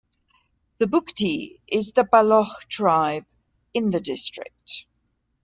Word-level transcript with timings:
The 0.79 0.87
Bugti 0.87 1.59
is 1.67 1.91
the 1.91 2.03
Baloch 2.03 2.65
tribe 2.67 3.27
in 3.71 3.91
the 3.91 3.99
district. 3.99 4.87